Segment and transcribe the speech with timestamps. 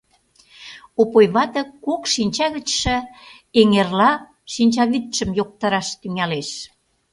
[1.01, 2.95] Опой вате кок шинча гычше
[3.59, 4.11] эҥерла
[4.53, 6.49] шинчавӱдшым йоктараш тӱҥалеш.